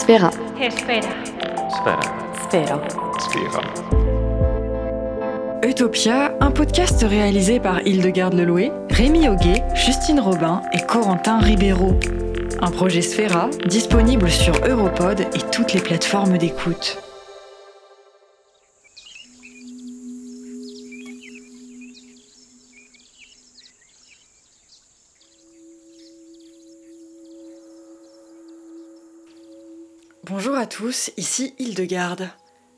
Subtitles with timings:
[0.00, 0.30] Esfera.
[0.30, 2.00] Sfera.
[2.48, 2.80] Sfera.
[3.18, 3.60] Sphera.
[5.62, 12.00] Utopia, un podcast réalisé par Hildegarde Leloué, Rémi Auguet, Justine Robin et Corentin Ribeiro.
[12.62, 16.96] Un projet Sphera disponible sur Europod et toutes les plateformes d'écoute.
[30.42, 32.30] Bonjour à tous, ici Hildegarde.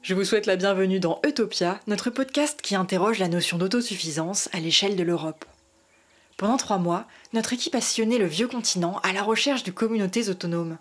[0.03, 4.59] Je vous souhaite la bienvenue dans Utopia, notre podcast qui interroge la notion d'autosuffisance à
[4.59, 5.45] l'échelle de l'Europe.
[6.37, 10.29] Pendant trois mois, notre équipe a sillonné le vieux continent à la recherche de communautés
[10.29, 10.77] autonomes.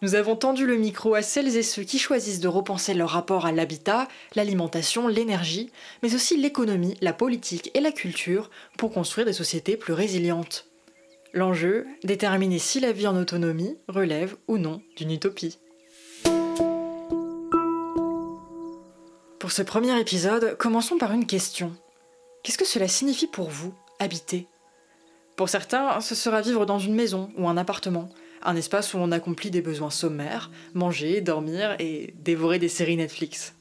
[0.00, 3.44] Nous avons tendu le micro à celles et ceux qui choisissent de repenser leur rapport
[3.44, 5.70] à l'habitat, l'alimentation, l'énergie,
[6.02, 10.70] mais aussi l'économie, la politique et la culture pour construire des sociétés plus résilientes.
[11.34, 15.58] L'enjeu, déterminer si la vie en autonomie relève ou non d'une utopie.
[19.44, 21.76] Pour ce premier épisode, commençons par une question.
[22.42, 24.46] Qu'est-ce que cela signifie pour vous, habiter?
[25.36, 28.08] Pour certains, ce sera vivre dans une maison ou un appartement,
[28.40, 33.54] un espace où on accomplit des besoins sommaires, manger, dormir et dévorer des séries Netflix.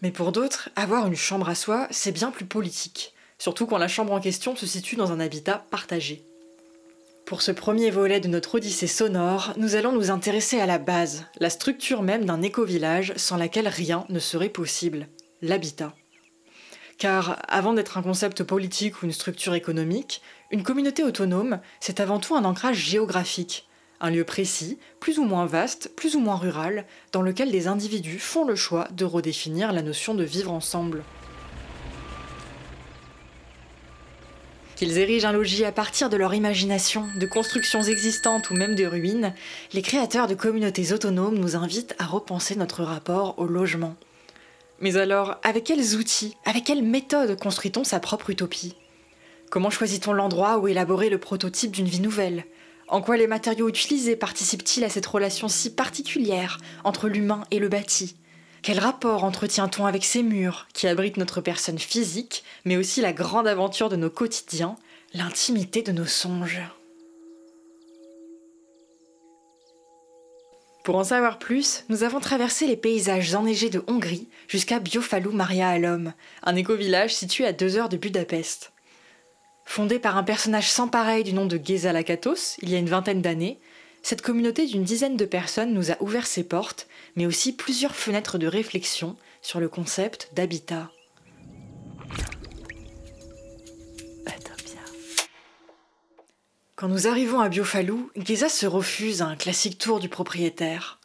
[0.00, 3.86] Mais pour d'autres, avoir une chambre à soi, c'est bien plus politique, surtout quand la
[3.86, 6.24] chambre en question se situe dans un habitat partagé.
[7.30, 11.26] Pour ce premier volet de notre odyssée sonore, nous allons nous intéresser à la base,
[11.38, 15.06] la structure même d'un éco-village sans laquelle rien ne serait possible,
[15.40, 15.94] l'habitat.
[16.98, 22.18] Car avant d'être un concept politique ou une structure économique, une communauté autonome, c'est avant
[22.18, 23.68] tout un ancrage géographique,
[24.00, 28.18] un lieu précis, plus ou moins vaste, plus ou moins rural, dans lequel des individus
[28.18, 31.04] font le choix de redéfinir la notion de vivre ensemble.
[34.80, 38.86] Qu'ils érigent un logis à partir de leur imagination, de constructions existantes ou même de
[38.86, 39.34] ruines,
[39.74, 43.94] les créateurs de communautés autonomes nous invitent à repenser notre rapport au logement.
[44.80, 48.74] Mais alors, avec quels outils, avec quelles méthodes construit-on sa propre utopie?
[49.50, 52.46] Comment choisit-on l'endroit où élaborer le prototype d'une vie nouvelle?
[52.88, 57.68] En quoi les matériaux utilisés participent-ils à cette relation si particulière entre l'humain et le
[57.68, 58.16] bâti?
[58.62, 63.48] Quel rapport entretient-on avec ces murs qui abritent notre personne physique, mais aussi la grande
[63.48, 64.76] aventure de nos quotidiens,
[65.14, 66.60] l'intimité de nos songes?
[70.84, 75.68] Pour en savoir plus, nous avons traversé les paysages enneigés de Hongrie jusqu'à Biofalou Maria
[75.68, 76.12] Alom,
[76.42, 78.72] un éco-village situé à deux heures de Budapest.
[79.64, 82.88] Fondé par un personnage sans pareil du nom de Geza Lakatos il y a une
[82.88, 83.60] vingtaine d'années,
[84.02, 88.38] cette communauté d'une dizaine de personnes nous a ouvert ses portes, mais aussi plusieurs fenêtres
[88.38, 90.90] de réflexion sur le concept d'habitat.
[96.80, 100.98] Quand nous arrivons à Biofalou, Geza se refuse à un classique tour du propriétaire.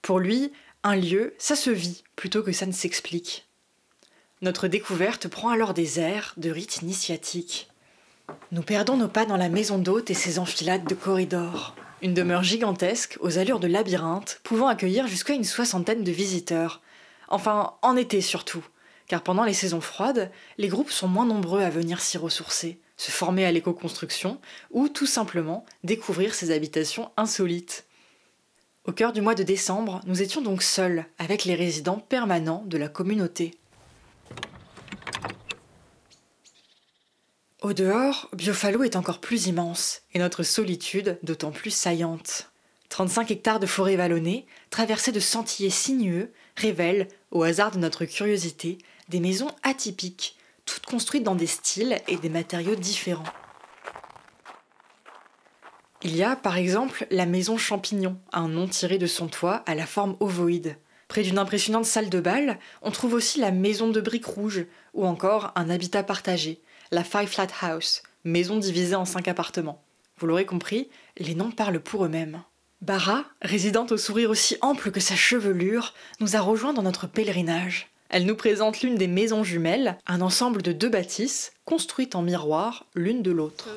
[0.00, 0.50] Pour lui,
[0.82, 3.46] un lieu, ça se vit plutôt que ça ne s'explique.
[4.40, 7.68] Notre découverte prend alors des airs de rite initiatique.
[8.50, 11.74] Nous perdons nos pas dans la maison d'hôte et ses enfilades de corridors.
[12.02, 16.80] Une demeure gigantesque, aux allures de labyrinthe, pouvant accueillir jusqu'à une soixantaine de visiteurs.
[17.28, 18.64] Enfin, en été surtout,
[19.06, 23.10] car pendant les saisons froides, les groupes sont moins nombreux à venir s'y ressourcer, se
[23.10, 24.40] former à l'éco-construction,
[24.70, 27.84] ou tout simplement découvrir ces habitations insolites.
[28.86, 32.78] Au cœur du mois de décembre, nous étions donc seuls, avec les résidents permanents de
[32.78, 33.59] la communauté.
[37.62, 42.50] Au dehors, Biofalo est encore plus immense, et notre solitude d'autant plus saillante.
[42.88, 48.78] 35 hectares de forêt vallonnée, traversés de sentiers sinueux, révèlent, au hasard de notre curiosité,
[49.10, 53.24] des maisons atypiques, toutes construites dans des styles et des matériaux différents.
[56.02, 59.74] Il y a, par exemple, la maison champignon, un nom tiré de son toit à
[59.74, 60.78] la forme ovoïde.
[61.08, 65.04] Près d'une impressionnante salle de bal, on trouve aussi la maison de briques rouges, ou
[65.04, 66.62] encore un habitat partagé,
[66.92, 69.82] la Five Flat House, maison divisée en cinq appartements.
[70.18, 72.42] Vous l'aurez compris, les noms parlent pour eux-mêmes.
[72.80, 77.88] Bara, résidente au sourire aussi ample que sa chevelure, nous a rejoints dans notre pèlerinage.
[78.08, 82.84] Elle nous présente l'une des maisons jumelles, un ensemble de deux bâtisses construites en miroir
[82.96, 83.68] l'une de l'autre.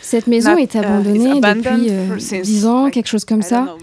[0.00, 3.76] Cette maison est abandonnée depuis euh, 10 ans, quelque chose comme ça.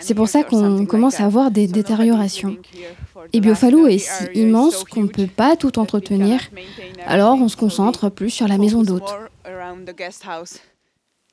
[0.00, 2.58] C'est pour ça qu'on commence à avoir des détériorations.
[3.32, 6.40] Et Biofalou est si immense qu'on ne peut pas tout entretenir,
[7.06, 9.10] alors on se concentre plus sur la maison d'hôte.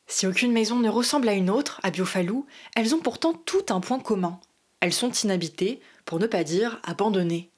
[0.08, 2.46] Si aucune maison ne ressemble à une autre à Biofalou,
[2.78, 4.40] elles ont pourtant tout un point commun.
[4.80, 7.50] Elles sont inhabitées, pour ne pas dire abandonnées.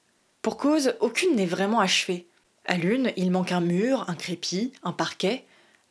[0.42, 2.27] Pour cause, aucune n'est vraiment achevée.
[2.68, 5.44] À l'une, il manque un mur, un crépi, un parquet.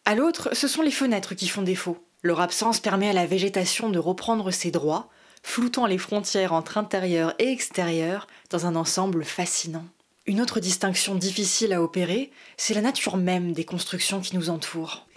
[0.06, 1.98] À l'autre, ce sont les fenêtres qui font défaut.
[2.22, 5.10] Leur absence permet à la végétation de reprendre ses droits,
[5.42, 9.86] floutant les frontières entre intérieur et extérieur dans un ensemble fascinant.
[10.28, 15.08] Une autre distinction difficile à opérer, c'est la nature même des constructions qui nous entourent.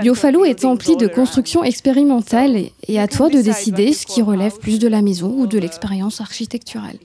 [0.00, 4.78] Biofalo est empli de constructions expérimentales et à toi de décider ce qui relève plus
[4.78, 6.98] de la maison ou de l'expérience architecturale.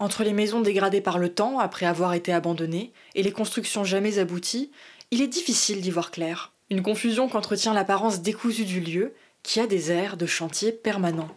[0.00, 4.18] Entre les maisons dégradées par le temps après avoir été abandonnées et les constructions jamais
[4.18, 4.70] abouties,
[5.10, 6.52] il est difficile d'y voir clair.
[6.70, 11.28] Une confusion qu'entretient l'apparence décousue du lieu qui a des airs de chantier permanent.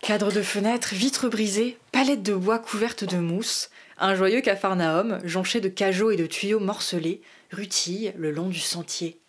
[0.00, 5.60] Cadre de fenêtres, vitres brisées, palettes de bois couvertes de mousse, un joyeux capharnaüm, jonché
[5.60, 9.20] de cajots et de tuyaux morcelés, rutille le long du sentier.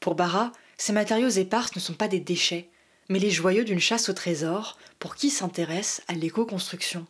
[0.00, 2.70] Pour Barra, ces matériaux épars ne sont pas des déchets,
[3.08, 7.06] mais les joyaux d'une chasse au trésor pour qui s'intéresse à l'éco-construction.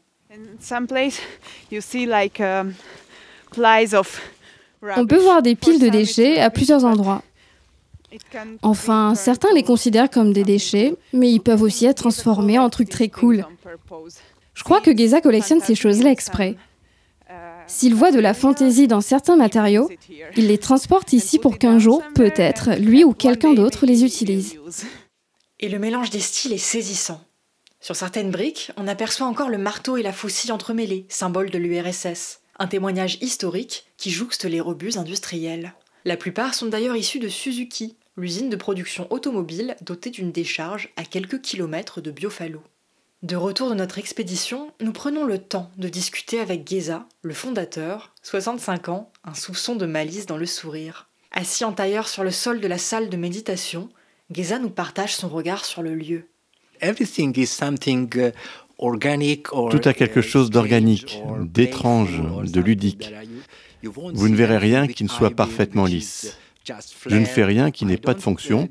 [4.97, 7.23] On peut voir des piles de déchets à plusieurs endroits.
[8.63, 12.91] Enfin, certains les considèrent comme des déchets, mais ils peuvent aussi être transformés en trucs
[12.91, 13.47] très cool.
[14.55, 16.57] Je crois que Geza collectionne ces choses-là exprès.
[17.67, 19.89] S'il voit de la fantaisie dans certains matériaux,
[20.37, 24.59] il les transporte ici pour qu'un jour, peut-être, lui ou quelqu'un d'autre les utilise.
[25.63, 27.25] Et le mélange des styles est saisissant.
[27.81, 32.41] Sur certaines briques, on aperçoit encore le marteau et la faucille entremêlés, symbole de l'URSS,
[32.59, 35.75] un témoignage historique qui jouxte les rebuts industriels.
[36.05, 41.05] La plupart sont d'ailleurs issus de Suzuki, l'usine de production automobile dotée d'une décharge à
[41.05, 42.61] quelques kilomètres de Biofalo.
[43.23, 48.13] De retour de notre expédition, nous prenons le temps de discuter avec Geza, le fondateur,
[48.25, 51.09] 65 ans, un soupçon de malice dans le sourire.
[51.31, 53.91] Assis en tailleur sur le sol de la salle de méditation,
[54.31, 56.29] Geza nous partage son regard sur le lieu.
[56.83, 56.93] Uh,
[59.71, 63.13] Tout a quelque chose d'organique, d'étrange, de ludique.
[63.85, 66.39] Vous ne verrez rien qui ne soit parfaitement lisse.
[66.65, 68.69] Je ne fais rien qui n'ait pas de fonction,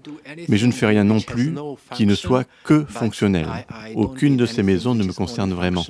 [0.47, 1.55] mais je ne fais rien non plus
[1.93, 3.47] qui ne soit que fonctionnel.
[3.95, 5.85] Aucune de ces maisons ne me concerne vraiment.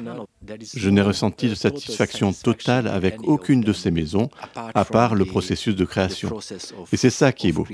[0.75, 5.75] Je n'ai ressenti de satisfaction totale avec aucune de ces maisons, à part le processus
[5.75, 6.39] de création.
[6.91, 7.67] Et c'est ça qui est beau.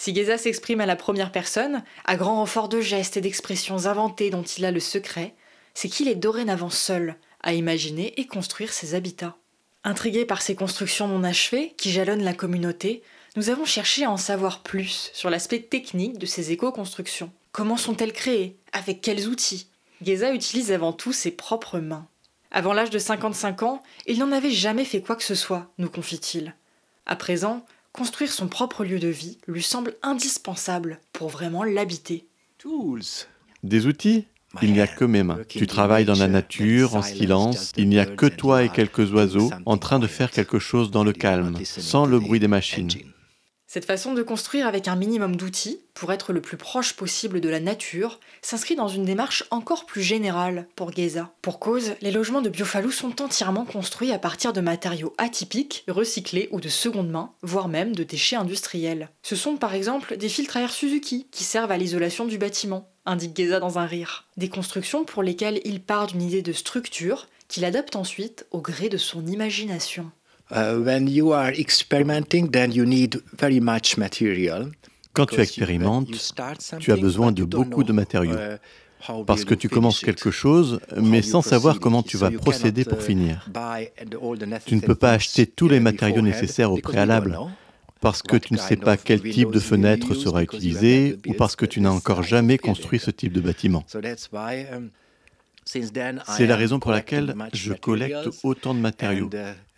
[0.00, 4.30] Si Geza s'exprime à la première personne, à grand renfort de gestes et d'expressions inventées
[4.30, 5.34] dont il a le secret,
[5.74, 9.36] c'est qu'il est dorénavant seul à imaginer et construire ses habitats.
[9.84, 13.02] Intrigués par ces constructions non achevées qui jalonnent la communauté,
[13.36, 17.30] nous avons cherché à en savoir plus sur l'aspect technique de ces éco-constructions.
[17.52, 18.56] Comment sont-elles créées?
[18.72, 19.68] Avec quels outils?
[20.02, 22.06] Geza utilise avant tout ses propres mains.
[22.50, 25.90] Avant l'âge de 55 ans, il n'en avait jamais fait quoi que ce soit, nous
[25.90, 26.54] confie-t-il.
[27.06, 32.26] À présent, construire son propre lieu de vie lui semble indispensable pour vraiment l'habiter.
[33.62, 34.26] Des outils?
[34.62, 35.38] Il n'y a que mes mains.
[35.48, 37.72] Tu travailles dans la nature, en silence.
[37.76, 41.04] Il n'y a que toi et quelques oiseaux en train de faire quelque chose dans
[41.04, 42.88] le calme, sans le bruit des machines.
[43.70, 47.50] Cette façon de construire avec un minimum d'outils, pour être le plus proche possible de
[47.50, 51.34] la nature, s'inscrit dans une démarche encore plus générale pour Geza.
[51.42, 56.48] Pour cause, les logements de Biofalou sont entièrement construits à partir de matériaux atypiques, recyclés
[56.50, 59.10] ou de seconde main, voire même de déchets industriels.
[59.22, 62.88] Ce sont par exemple des filtres à air Suzuki qui servent à l'isolation du bâtiment,
[63.04, 64.24] indique Geza dans un rire.
[64.38, 68.88] Des constructions pour lesquelles il part d'une idée de structure qu'il adopte ensuite au gré
[68.88, 70.10] de son imagination.
[75.12, 76.08] Quand tu expérimentes,
[76.80, 78.36] tu as besoin de beaucoup de matériaux.
[78.36, 82.98] Uh, Parce que tu commences quelque chose, mais sans savoir comment tu vas procéder pour
[82.98, 83.48] uh, finir.
[84.66, 87.38] Tu ne peux pas acheter tous les matériaux nécessaires au préalable
[88.00, 91.66] parce que tu ne sais pas quel type de fenêtre sera utilisé ou parce que
[91.66, 93.84] tu n'as encore jamais construit ce type de bâtiment.
[95.68, 99.28] C'est la raison pour laquelle je collecte autant de matériaux.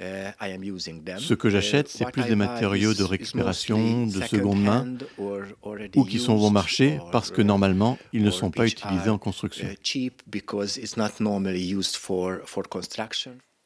[0.00, 4.86] Uh, uh, Ce que j'achète, c'est plus des matériaux de récupération, de seconde main,
[5.96, 9.66] ou qui sont bon marché parce que normalement, ils ne sont pas utilisés en construction.
[9.66, 10.10] Uh,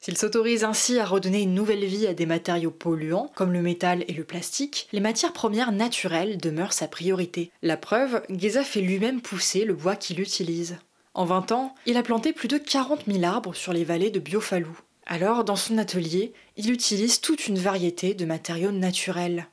[0.01, 4.05] S'il s'autorise ainsi à redonner une nouvelle vie à des matériaux polluants, comme le métal
[4.09, 7.51] et le plastique, les matières premières naturelles demeurent sa priorité.
[7.63, 10.79] La preuve, Geza fait lui-même pousser le bois qu'il utilise.
[11.15, 14.19] En 20 ans, il a planté plus de 40 000 arbres sur les vallées de
[14.19, 14.77] Biofalou.
[15.07, 19.47] Alors, dans son atelier, il utilise toute une variété de matériaux naturels.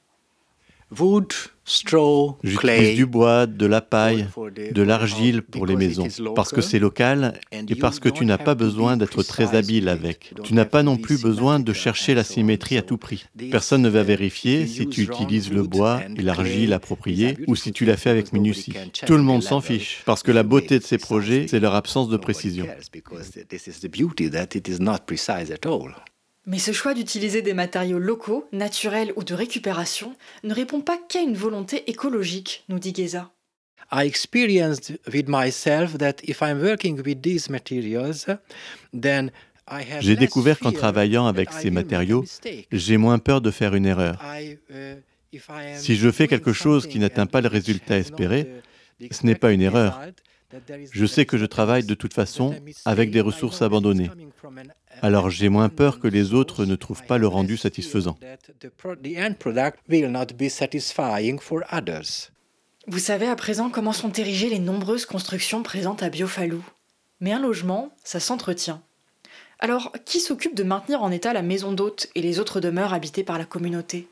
[2.43, 4.27] J'utilise du bois, de la paille,
[4.73, 8.55] de l'argile pour les maisons, parce que c'est local et parce que tu n'as pas
[8.55, 10.33] besoin d'être très habile avec.
[10.43, 13.25] Tu n'as pas non plus besoin de chercher la symétrie à tout prix.
[13.51, 17.85] Personne ne va vérifier si tu utilises le bois et l'argile appropriés ou si tu
[17.85, 18.73] l'as fait avec minutie.
[19.05, 22.09] Tout le monde s'en fiche, parce que la beauté de ces projets, c'est leur absence
[22.09, 22.67] de précision.
[26.47, 31.21] Mais ce choix d'utiliser des matériaux locaux, naturels ou de récupération ne répond pas qu'à
[31.21, 33.31] une volonté écologique, nous dit Geza.
[39.99, 42.25] J'ai découvert qu'en travaillant avec ces matériaux,
[42.71, 44.19] j'ai moins peur de faire une erreur.
[44.69, 45.37] Uh,
[45.75, 48.51] si je fais quelque chose qui n'atteint pas le résultat espéré,
[49.11, 50.01] ce n'est pas une erreur.
[50.91, 52.55] Je sais que je travaille de toute façon
[52.85, 54.09] avec des ressources abandonnées.
[55.01, 58.17] Alors j'ai moins peur que les autres ne trouvent pas le rendu satisfaisant.
[62.87, 66.63] Vous savez à présent comment sont érigées les nombreuses constructions présentes à Biofalou.
[67.19, 68.81] Mais un logement, ça s'entretient.
[69.59, 73.23] Alors, qui s'occupe de maintenir en état la maison d'hôte et les autres demeures habitées
[73.23, 74.07] par la communauté?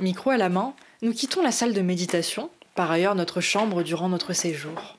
[0.00, 4.08] Micro à la main, nous quittons la salle de méditation, par ailleurs notre chambre durant
[4.08, 4.97] notre séjour.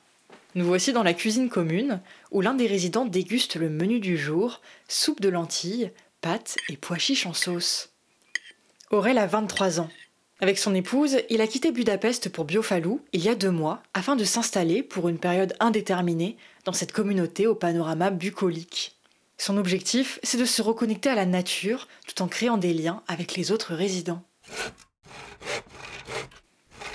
[0.55, 2.01] Nous voici dans la cuisine commune,
[2.31, 5.91] où l'un des résidents déguste le menu du jour, soupe de lentilles,
[6.21, 7.93] pâtes et pois chiches en sauce.
[8.89, 9.89] Aurel a 23 ans.
[10.41, 14.15] Avec son épouse, il a quitté Budapest pour Biofalou il y a deux mois afin
[14.15, 18.97] de s'installer pour une période indéterminée dans cette communauté au panorama bucolique.
[19.37, 23.35] Son objectif, c'est de se reconnecter à la nature tout en créant des liens avec
[23.35, 24.23] les autres résidents.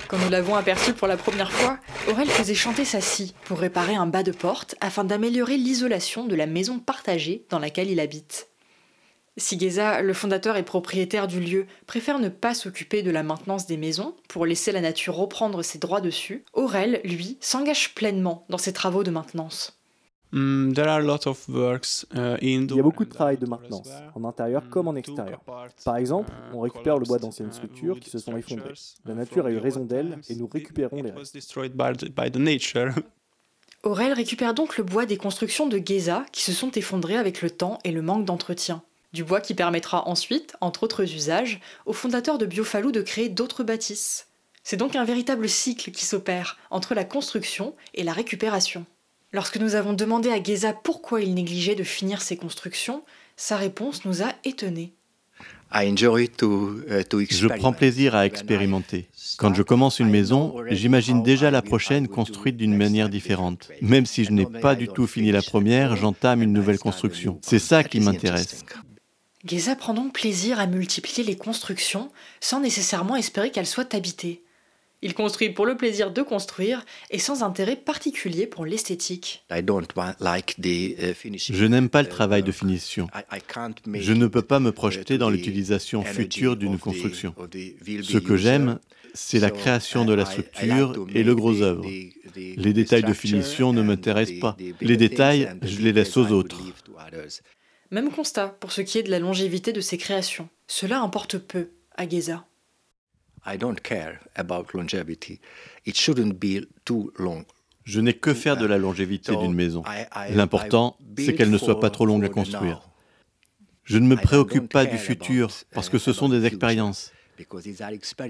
[0.09, 3.95] Quand nous l'avons aperçu pour la première fois, Aurel faisait chanter sa scie pour réparer
[3.95, 8.49] un bas de porte afin d'améliorer l'isolation de la maison partagée dans laquelle il habite.
[9.39, 13.79] Sigeza, le fondateur et propriétaire du lieu, préfère ne pas s'occuper de la maintenance des
[13.79, 16.45] maisons pour laisser la nature reprendre ses droits dessus.
[16.53, 19.81] Aurel, lui, s'engage pleinement dans ses travaux de maintenance.
[20.35, 20.73] Mm, uh,
[22.43, 25.41] Il y a beaucoup de travail de maintenance, en intérieur comme en extérieur.
[25.85, 28.75] Par exemple, on récupère le bois d'anciennes structures qui se sont effondrées.
[29.05, 31.39] La nature a eu raison d'elles et nous récupérons les restes.
[33.85, 37.51] Aurel récupère donc le bois des constructions de Geza qui se sont effondrées avec le
[37.51, 38.83] temps et le manque d'entretien.
[39.13, 43.63] Du bois qui permettra ensuite, entre autres usages, aux fondateurs de Biofalou de créer d'autres
[43.63, 44.27] bâtisses.
[44.65, 48.85] C'est donc un véritable cycle qui s'opère entre la construction et la récupération.
[49.35, 53.03] Lorsque nous avons demandé à Geza pourquoi il négligeait de finir ses constructions,
[53.37, 54.93] sa réponse nous a étonnés.
[55.75, 59.09] Uh, je prends plaisir à expérimenter.
[59.37, 63.73] Quand je commence une maison, j'imagine déjà la prochaine construite d'une manière différente.
[63.83, 67.41] Même si je n'ai pas du tout fini la première, j'entame une nouvelle construction.
[67.43, 68.65] C'est ça qui m'intéresse.
[69.45, 74.44] Geza prend donc plaisir à multiplier les constructions sans nécessairement espérer qu'elles soient habitées.
[75.05, 79.45] Il construit pour le plaisir de construire et sans intérêt particulier pour l'esthétique.
[79.51, 79.63] Uh,
[81.37, 83.07] Je n'aime pas le travail de finition.
[83.87, 87.35] Je ne peux pas me projeter dans l'utilisation future d'une construction.
[88.03, 88.79] Ce que j'aime,
[89.13, 91.85] c'est la création de la structure et le gros œuvre.
[92.35, 94.57] Les détails de finition ne m'intéressent pas.
[94.81, 96.63] Les détails, je les laisse aux autres.
[97.91, 100.49] Même constat pour ce qui est de la longévité de ces créations.
[100.67, 102.47] Cela importe peu à Geza.
[107.85, 109.83] Je n'ai que faire de la longévité d'une maison.
[110.31, 112.89] L'important, c'est qu'elle ne soit pas trop longue à construire.
[113.85, 117.13] Je ne me préoccupe pas du futur parce que ce sont des expériences.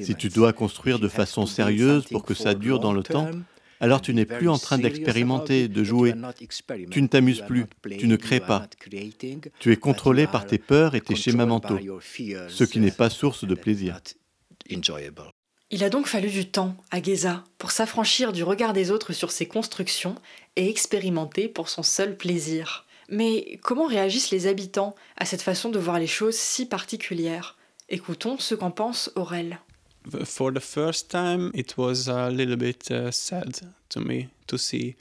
[0.01, 3.31] Si tu dois construire de façon sérieuse pour que ça dure dans le temps,
[3.81, 6.15] alors tu n'es plus en train d'expérimenter, de jouer.
[6.91, 7.67] Tu ne t'amuses plus,
[7.99, 8.67] tu ne crées pas.
[9.61, 11.79] Tu es contrôlé par tes peurs et tes schémas mentaux,
[12.49, 14.01] ce qui n'est pas source de plaisir.
[15.71, 19.31] Il a donc fallu du temps à Geza pour s'affranchir du regard des autres sur
[19.31, 20.15] ses constructions
[20.57, 22.87] et expérimenter pour son seul plaisir.
[23.09, 27.57] Mais comment réagissent les habitants à cette façon de voir les choses si particulière
[27.89, 29.59] Écoutons ce qu'en pense Aurel.
[30.25, 34.97] For the first time, it was a little bit uh, sad to me to see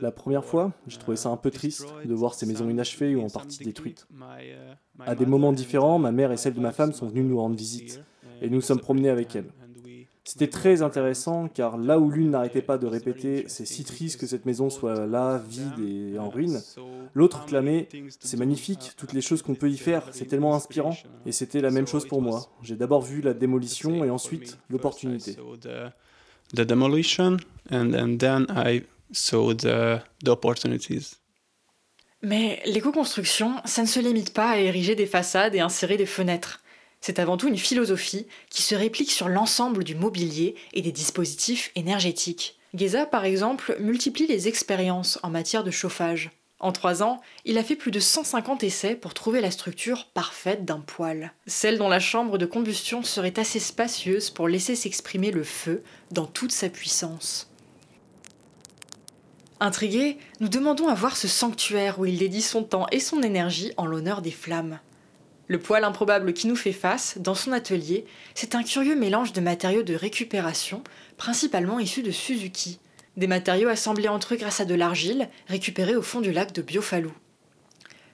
[0.00, 3.22] la première fois, j'ai trouvé ça un peu triste de voir ces maisons inachevées ou
[3.22, 4.06] en partie détruites.
[5.00, 7.56] À des moments différents, ma mère et celle de ma femme sont venues nous rendre
[7.56, 8.02] visite
[8.42, 9.50] et nous sommes promenés avec elles.
[10.24, 14.26] C'était très intéressant car là où l'une n'arrêtait pas de répéter c'est si triste que
[14.26, 16.60] cette maison soit là, vide et en ruine,
[17.14, 17.88] l'autre clamait
[18.18, 20.96] c'est magnifique, toutes les choses qu'on peut y faire, c'est tellement inspirant.
[21.26, 22.44] Et c'était la même chose pour moi.
[22.62, 25.36] J'ai d'abord vu la démolition et ensuite l'opportunité
[26.54, 27.38] the demolition
[27.70, 31.16] and, then I saw the, the opportunities.
[32.22, 36.60] Mais l'éco-construction, ça ne se limite pas à ériger des façades et insérer des fenêtres.
[37.00, 41.70] C'est avant tout une philosophie qui se réplique sur l'ensemble du mobilier et des dispositifs
[41.76, 42.58] énergétiques.
[42.74, 46.30] Geza, par exemple, multiplie les expériences en matière de chauffage.
[46.58, 50.64] En trois ans, il a fait plus de 150 essais pour trouver la structure parfaite
[50.64, 55.44] d'un poêle, celle dont la chambre de combustion serait assez spacieuse pour laisser s'exprimer le
[55.44, 55.82] feu
[56.12, 57.50] dans toute sa puissance.
[59.60, 63.72] Intrigués, nous demandons à voir ce sanctuaire où il dédie son temps et son énergie
[63.76, 64.80] en l'honneur des flammes.
[65.48, 69.40] Le poêle improbable qui nous fait face, dans son atelier, c'est un curieux mélange de
[69.40, 70.82] matériaux de récupération,
[71.16, 72.80] principalement issus de Suzuki,
[73.16, 76.62] des matériaux assemblés entre eux grâce à de l'argile récupérée au fond du lac de
[76.62, 77.12] Biofalou.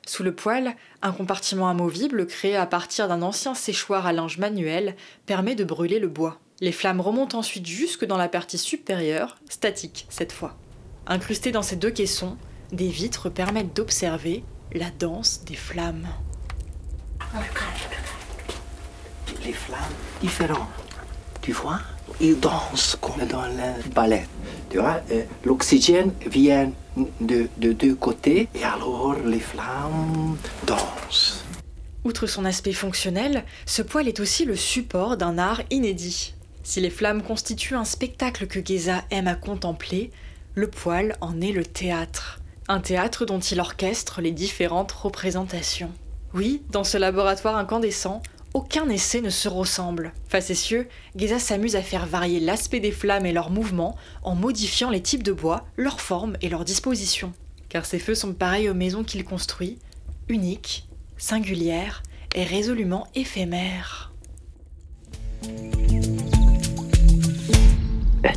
[0.06, 4.96] Sous le poêle, un compartiment amovible créé à partir d'un ancien séchoir à linge manuel
[5.26, 6.40] permet de brûler le bois.
[6.60, 10.56] Les flammes remontent ensuite jusque dans la partie supérieure, statique cette fois.
[11.06, 12.36] Incrustées dans ces deux caissons,
[12.72, 16.08] des vitres permettent d'observer la danse des flammes.
[19.44, 19.80] Les flammes
[20.20, 20.68] différentes,
[21.42, 21.80] tu vois?
[22.20, 24.26] Ils dansent comme dans le ballet.
[24.74, 26.72] Euh, l'oxygène vient
[27.20, 31.44] de, deux côtés et alors les flammes dansent.
[32.04, 36.34] Outre son aspect fonctionnel, ce poêle est aussi le support d'un art inédit.
[36.64, 40.10] Si les flammes constituent un spectacle que Geza aime à contempler,
[40.54, 42.40] le poêle en est le théâtre.
[42.68, 45.90] Un théâtre dont il orchestre les différentes représentations.
[46.34, 48.22] Oui, dans ce laboratoire incandescent,
[48.54, 50.12] aucun essai ne se ressemble.
[50.28, 55.02] Facétieux, Geza s'amuse à faire varier l'aspect des flammes et leurs mouvements en modifiant les
[55.02, 57.32] types de bois, leur forme et leur disposition.
[57.68, 59.78] Car ces feux sont pareils aux maisons qu'il construit,
[60.28, 62.02] uniques, singulières
[62.34, 64.12] et résolument éphémères.
[68.22, 68.32] Bien.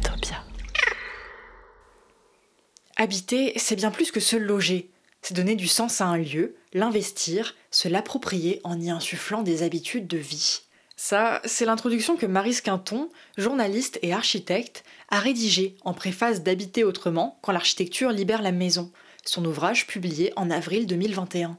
[2.98, 4.90] Habiter, c'est bien plus que se loger
[5.26, 10.08] c'est donner du sens à un lieu, l'investir, se l'approprier en y insufflant des habitudes
[10.08, 10.60] de vie.
[10.98, 17.40] Ça, c'est l'introduction que Marise Quinton, journaliste et architecte, a rédigée en préface d'Habiter autrement
[17.42, 18.92] quand l'architecture libère la maison,
[19.24, 21.58] son ouvrage publié en avril 2021.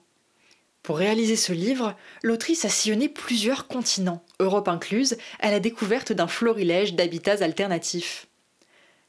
[0.82, 6.28] Pour réaliser ce livre, l'autrice a sillonné plusieurs continents, Europe incluse, à la découverte d'un
[6.28, 8.26] florilège d'habitats alternatifs.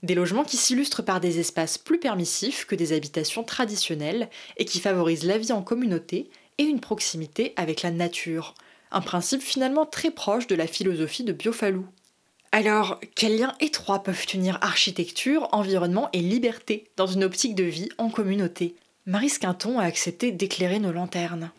[0.03, 4.79] Des logements qui s'illustrent par des espaces plus permissifs que des habitations traditionnelles et qui
[4.79, 8.53] favorisent la vie en communauté et une proximité avec la nature,
[8.91, 11.85] un principe finalement très proche de la philosophie de Biofalou.
[12.51, 17.89] Alors, quels liens étroits peuvent unir architecture, environnement et liberté dans une optique de vie
[17.97, 18.75] en communauté?
[19.05, 21.51] Marie Quinton a accepté d'éclairer nos lanternes.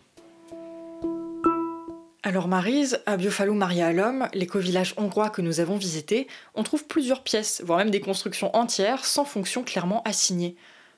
[2.24, 6.84] Alors Marise, à Biofalou Maria à l'Homme, l'éco-village hongrois que nous avons visité, on trouve
[6.86, 10.56] plusieurs pièces, voire même des constructions entières sans fonction clairement assignée.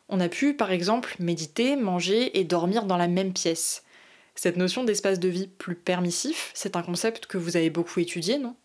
[0.09, 3.85] On a pu, par exemple, méditer, manger et dormir dans la même pièce.
[4.35, 8.39] Cette notion d'espace de vie plus permissif, c'est un concept que vous avez beaucoup étudié,
[8.39, 8.57] non?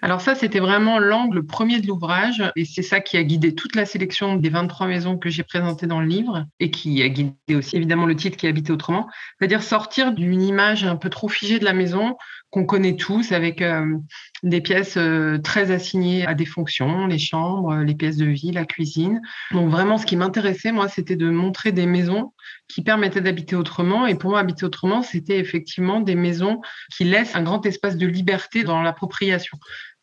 [0.00, 3.74] Alors ça, c'était vraiment l'angle premier de l'ouvrage et c'est ça qui a guidé toute
[3.74, 7.34] la sélection des 23 maisons que j'ai présentées dans le livre et qui a guidé
[7.56, 9.08] aussi évidemment le titre qui Habité autrement,
[9.38, 12.16] c'est-à-dire sortir d'une image un peu trop figée de la maison
[12.50, 13.98] qu'on connaît tous avec euh,
[14.42, 18.64] des pièces euh, très assignées à des fonctions, les chambres, les pièces de vie, la
[18.64, 19.20] cuisine.
[19.50, 22.32] Donc vraiment, ce qui m'intéressait, moi, c'était de montrer des maisons
[22.68, 24.06] qui permettaient d'habiter autrement.
[24.06, 26.60] Et pour moi, habiter autrement, c'était effectivement des maisons
[26.96, 29.58] qui laissent un grand espace de liberté dans l'appropriation.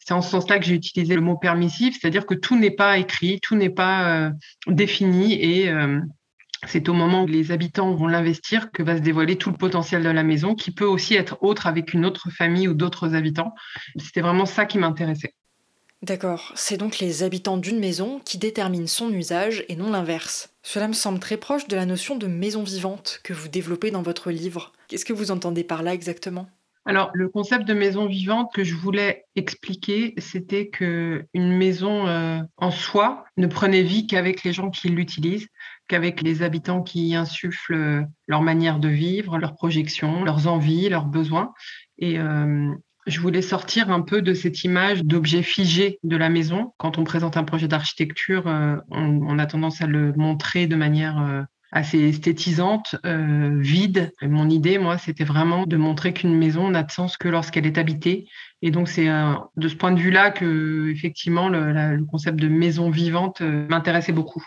[0.06, 3.00] C'est en ce sens-là que j'ai utilisé le mot permissif, c'est-à-dire que tout n'est pas
[3.00, 4.30] écrit, tout n'est pas euh,
[4.68, 6.00] défini et euh,
[6.68, 10.04] c'est au moment où les habitants vont l'investir que va se dévoiler tout le potentiel
[10.04, 13.54] de la maison, qui peut aussi être autre avec une autre famille ou d'autres habitants.
[13.98, 15.34] C'était vraiment ça qui m'intéressait.
[16.02, 20.50] D'accord, c'est donc les habitants d'une maison qui déterminent son usage et non l'inverse.
[20.62, 24.04] Cela me semble très proche de la notion de maison vivante que vous développez dans
[24.04, 24.72] votre livre.
[24.88, 26.48] Qu'est-ce que vous entendez par là exactement?
[26.88, 32.39] Alors, le concept de maison vivante que je voulais expliquer, c'était que une maison euh,
[32.58, 35.48] en soi ne prenait vie qu'avec les gens qui l'utilisent,
[35.88, 40.88] qu'avec les habitants qui y insufflent euh, leur manière de vivre, leurs projections, leurs envies,
[40.88, 41.54] leurs besoins.
[41.98, 42.71] Et euh,
[43.08, 46.74] je voulais sortir un peu de cette image d'objet figé de la maison.
[46.78, 51.45] Quand on présente un projet d'architecture, on, on, a tendance à le montrer de manière
[51.76, 54.14] assez esthétisante, euh, vide.
[54.22, 57.78] mon idée, moi, c'était vraiment de montrer qu'une maison n'a de sens que lorsqu'elle est
[57.78, 58.28] habitée.
[58.62, 59.08] Et donc, c'est
[59.58, 64.44] de ce point de vue-là que, effectivement, le, concept de maison vivante euh, m'intéressait beaucoup.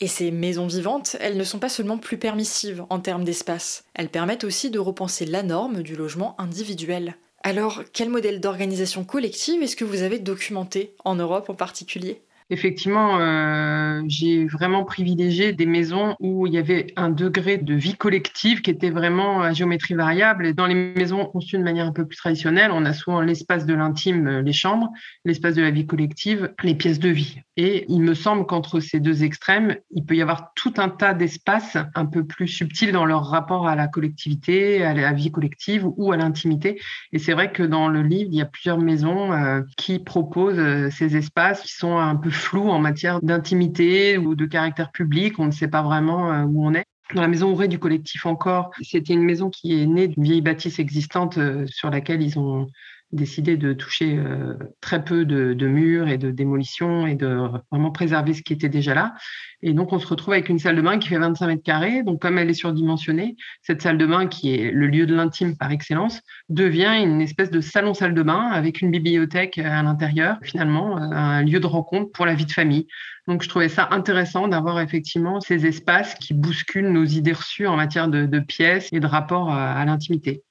[0.00, 4.08] Et ces maisons vivantes, elles ne sont pas seulement plus permissives en termes d'espace, elles
[4.08, 7.16] permettent aussi de repenser la norme du logement individuel.
[7.42, 12.22] Alors, quel modèle d'organisation collective est-ce que vous avez documenté, en Europe en particulier?
[12.50, 17.94] Effectivement, euh, j'ai vraiment privilégié des maisons où il y avait un degré de vie
[17.94, 20.46] collective qui était vraiment à géométrie variable.
[20.46, 23.66] Et dans les maisons conçues de manière un peu plus traditionnelle, on a souvent l'espace
[23.66, 24.90] de l'intime, euh, les chambres,
[25.24, 27.40] l'espace de la vie collective, les pièces de vie.
[27.56, 31.14] Et il me semble qu'entre ces deux extrêmes, il peut y avoir tout un tas
[31.14, 35.86] d'espaces un peu plus subtils dans leur rapport à la collectivité, à la vie collective
[35.96, 36.80] ou à l'intimité.
[37.12, 40.90] Et c'est vrai que dans le livre, il y a plusieurs maisons euh, qui proposent
[40.90, 45.38] ces espaces qui sont un peu flou en matière d'intimité ou de caractère public.
[45.38, 46.84] On ne sait pas vraiment euh, où on est.
[47.14, 50.40] Dans la maison Auré du collectif encore, c'était une maison qui est née d'une vieille
[50.40, 52.66] bâtisse existante euh, sur laquelle ils ont
[53.12, 57.38] décidé de toucher euh, très peu de, de, murs et de démolition et de
[57.70, 59.14] vraiment préserver ce qui était déjà là.
[59.60, 62.02] Et donc, on se retrouve avec une salle de bain qui fait 25 mètres carrés.
[62.02, 65.56] Donc, comme elle est surdimensionnée, cette salle de bain, qui est le lieu de l'intime
[65.56, 70.96] par excellence, devient une espèce de salon-salle de bain avec une bibliothèque à l'intérieur, finalement,
[70.96, 72.86] euh, un lieu de rencontre pour la vie de famille.
[73.28, 77.76] Donc, je trouvais ça intéressant d'avoir effectivement ces espaces qui bousculent nos idées reçues en
[77.76, 80.42] matière de, de pièces et de rapport à, à l'intimité.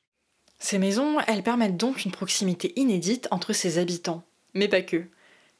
[0.63, 4.21] Ces maisons, elles permettent donc une proximité inédite entre ses habitants.
[4.53, 5.05] Mais pas que.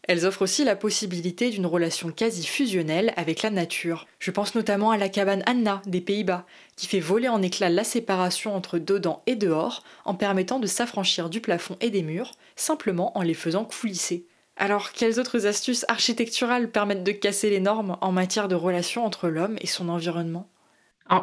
[0.04, 4.06] Elles offrent aussi la possibilité d'une relation quasi fusionnelle avec la nature.
[4.20, 7.84] Je pense notamment à la cabane Anna des Pays-Bas, qui fait voler en éclats la
[7.84, 13.18] séparation entre dedans et dehors en permettant de s'affranchir du plafond et des murs, simplement
[13.18, 14.28] en les faisant coulisser.
[14.56, 19.30] Alors, quelles autres astuces architecturales permettent de casser les normes en matière de relation entre
[19.30, 20.48] l'homme et son environnement?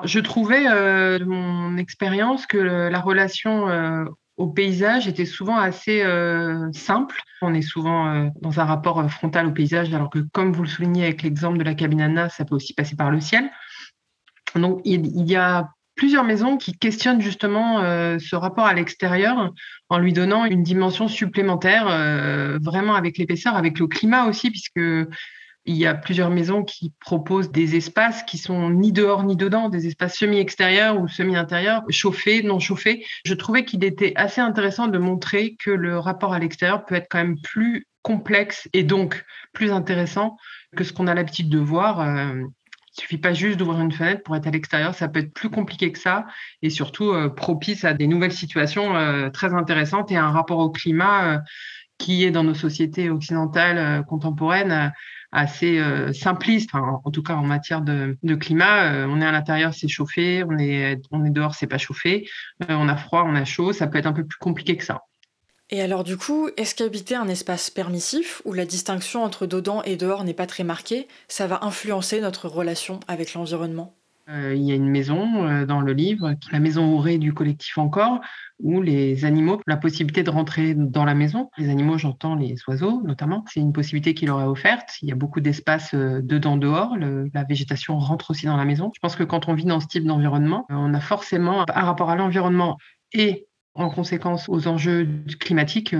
[0.04, 4.04] Je trouvais euh, de mon expérience que la relation euh,
[4.36, 7.20] au paysage était souvent assez euh, simple.
[7.42, 11.04] On est souvent dans un rapport frontal au paysage, alors que comme vous le soulignez
[11.04, 13.50] avec l'exemple de la cabine Anna, ça peut aussi passer par le ciel.
[14.54, 17.80] Donc, il y a plusieurs maisons qui questionnent justement
[18.18, 19.52] ce rapport à l'extérieur
[19.88, 21.86] en lui donnant une dimension supplémentaire,
[22.60, 24.80] vraiment avec l'épaisseur, avec le climat aussi, puisque
[25.68, 29.68] il y a plusieurs maisons qui proposent des espaces qui sont ni dehors ni dedans,
[29.68, 33.04] des espaces semi-extérieurs ou semi-intérieurs, chauffés, non chauffés.
[33.26, 37.08] Je trouvais qu'il était assez intéressant de montrer que le rapport à l'extérieur peut être
[37.10, 40.38] quand même plus complexe et donc plus intéressant
[40.74, 42.00] que ce qu'on a l'habitude de voir.
[42.00, 42.44] Euh,
[42.96, 45.50] il suffit pas juste d'ouvrir une fenêtre pour être à l'extérieur, ça peut être plus
[45.50, 46.24] compliqué que ça
[46.62, 50.70] et surtout euh, propice à des nouvelles situations euh, très intéressantes et un rapport au
[50.70, 51.42] climat
[51.98, 54.92] qui est dans nos sociétés occidentales contemporaines
[55.32, 58.92] assez euh, simpliste, en, tout cas en matière de, climat.
[58.92, 62.28] Euh, on est à l'intérieur, c'est chauffé, on est, on est dehors, c'est pas chauffé,
[62.62, 64.84] euh, on a froid, on a chaud, ça peut être un peu plus compliqué que
[64.84, 65.02] ça.
[65.70, 69.96] Et alors du coup, est-ce qu'habiter un espace permissif, où la distinction entre dedans et
[69.96, 73.97] dehors n'est pas très marquée, ça va influencer notre relation avec l'environnement?
[74.30, 77.78] Euh, il y a une maison euh, dans le livre, la maison Auré du collectif
[77.78, 78.20] encore,
[78.58, 83.00] où les animaux, la possibilité de rentrer dans la maison, les animaux, j'entends les oiseaux
[83.02, 84.90] notamment, c'est une possibilité qui leur est offerte.
[85.00, 88.90] Il y a beaucoup d'espace euh, dedans-dehors, la végétation rentre aussi dans la maison.
[88.94, 92.10] Je pense que quand on vit dans ce type d'environnement, on a forcément un rapport
[92.10, 92.76] à l'environnement
[93.12, 95.94] et en conséquence aux enjeux climatiques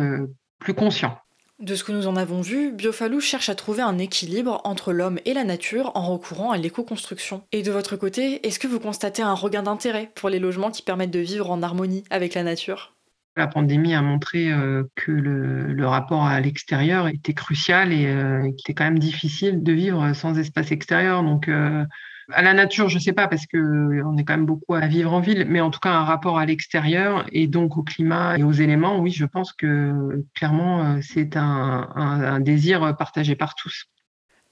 [0.59, 1.17] plus conscient.
[1.59, 5.19] De ce que nous en avons vu, Biofalou cherche à trouver un équilibre entre l'homme
[5.25, 7.43] et la nature en recourant à l'éco-construction.
[7.51, 10.83] Et de votre côté, est-ce que vous constatez un regain d'intérêt pour les logements qui
[10.83, 12.95] permettent de vivre en harmonie avec la nature?
[13.37, 18.61] La pandémie a montré euh, que le, rapport à l'extérieur était crucial et euh, qu'il
[18.61, 21.25] était quand même difficile de vivre sans espace extérieur.
[21.25, 21.85] Donc, euh,
[22.33, 25.13] à la nature, je ne sais pas, parce qu'on est quand même beaucoup à vivre
[25.13, 28.43] en ville, mais en tout cas, un rapport à l'extérieur et donc au climat et
[28.43, 33.87] aux éléments, oui, je pense que clairement, euh, c'est un, désir partagé par tous.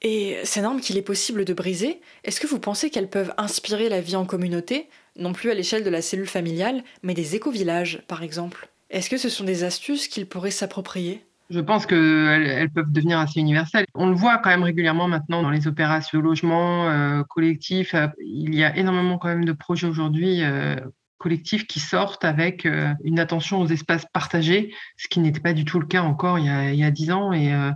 [0.02, 3.88] Et ces normes qu'il est possible de briser, est-ce que vous pensez qu'elles peuvent inspirer
[3.88, 8.02] la vie en communauté, non plus à l'échelle de la cellule familiale, mais des éco-villages,
[8.06, 8.68] par exemple?
[8.90, 11.25] Est-ce que ce sont des astuces qu'ils pourraient s'approprier?
[11.50, 13.86] Je pense qu'elles elles peuvent devenir assez universelles.
[13.94, 17.94] On le voit quand même régulièrement maintenant dans les opérations logement euh, collectif.
[18.20, 20.76] Il y a énormément quand même de projets aujourd'hui euh,
[21.18, 25.64] collectifs qui sortent avec euh, une attention aux espaces partagés, ce qui n'était pas du
[25.64, 27.32] tout le cas encore il y a dix ans.
[27.32, 27.72] Et, euh,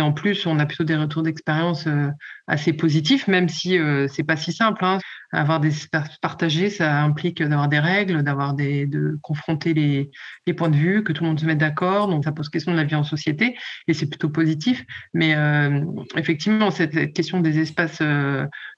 [0.00, 2.08] en plus, on a plutôt des retours d'expérience euh,
[2.46, 4.84] assez positifs, même si c'est pas si simple.
[4.84, 4.98] Hein.
[5.34, 10.10] Avoir des espaces partagés, ça implique d'avoir des règles, d'avoir des, de confronter les,
[10.46, 12.08] les, points de vue, que tout le monde se mette d'accord.
[12.08, 13.56] Donc ça pose question de la vie en société,
[13.88, 14.84] et c'est plutôt positif.
[15.12, 15.36] Mais
[16.16, 18.02] effectivement, cette question des espaces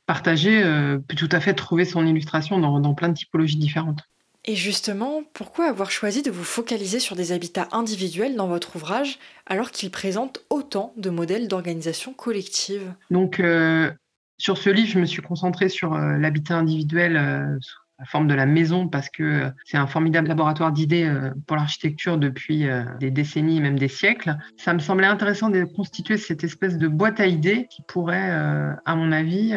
[0.07, 0.63] partagés
[1.07, 4.03] peut tout à fait trouver son illustration dans, dans plein de typologies différentes.
[4.49, 9.19] Et justement, pourquoi avoir choisi de vous focaliser sur des habitats individuels dans votre ouvrage
[9.45, 12.95] alors qu'il présente autant de modèles d'organisation collective?
[13.11, 13.91] Donc, euh,
[14.39, 17.59] sur ce livre, je me suis concentrée sur euh, l'habitat individuel euh,
[17.99, 21.11] la forme de la maison parce que euh, c'est un formidable laboratoire d'idées
[21.47, 22.67] pour l'architecture depuis
[23.01, 24.37] des décennies, même des siècles.
[24.59, 28.95] Ça me semblait intéressant de constituer cette espèce de boîte à idées qui pourrait, à
[28.97, 29.55] mon avis,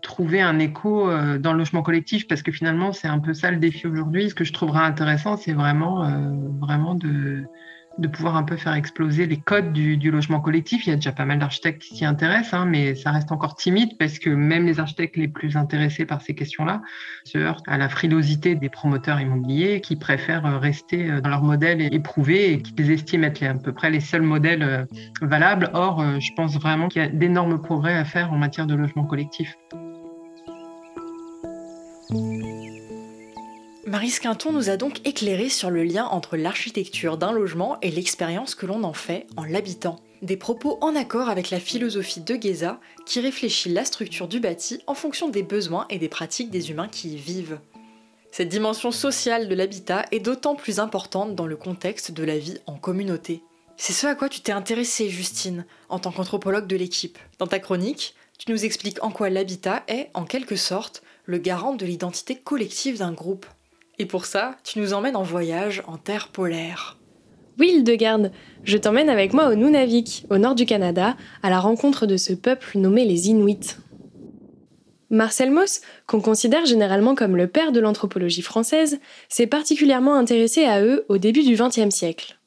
[0.00, 3.58] trouver un écho dans le logement collectif parce que finalement, c'est un peu ça le
[3.58, 4.30] défi aujourd'hui.
[4.30, 6.10] Ce que je trouverais intéressant, c'est vraiment,
[6.58, 7.44] vraiment de
[7.98, 10.86] de pouvoir un peu faire exploser les codes du, logement collectif.
[10.86, 13.56] Il y a déjà pas mal d'architectes qui s'y intéressent, hein, mais ça reste encore
[13.56, 16.82] timide parce que même les architectes les plus intéressés par ces questions-là
[17.24, 22.52] se heurtent à la frilosité des promoteurs immobiliers qui préfèrent rester dans leur modèle éprouvé
[22.52, 24.84] et qui estiment être à peu près les seuls modèles euh,
[25.20, 25.70] valables.
[25.72, 28.74] Or, euh, je pense vraiment qu'il y a d'énormes progrès à faire en matière de
[28.74, 29.56] logement collectif.
[33.84, 38.54] Marie Quinton nous a donc éclairé sur le lien entre l'architecture d'un logement et l'expérience
[38.54, 39.98] que l'on en fait en l'habitant.
[40.22, 44.78] Des propos en accord avec la philosophie de Geza qui réfléchit la structure du bâti
[44.86, 47.58] en fonction des besoins et des pratiques des humains qui y vivent.
[48.30, 52.58] Cette dimension sociale de l'habitat est d'autant plus importante dans le contexte de la vie
[52.66, 53.42] en communauté.
[53.76, 57.18] C'est ce à quoi tu t'es intéressée, Justine, en tant qu'anthropologue de l'équipe.
[57.40, 61.74] Dans ta chronique, tu nous expliques en quoi l'habitat est, en quelque sorte, le garant
[61.74, 63.44] de l'identité collective d'un groupe.
[64.02, 66.98] Et pour ça, tu nous emmènes en voyage en terre polaire.
[67.60, 68.32] Oui, Garde,
[68.64, 72.32] je t'emmène avec moi au Nunavik, au nord du Canada, à la rencontre de ce
[72.32, 73.76] peuple nommé les Inuits.
[75.10, 80.82] Marcel Mauss, qu'on considère généralement comme le père de l'anthropologie française, s'est particulièrement intéressé à
[80.82, 82.40] eux au début du XXe siècle.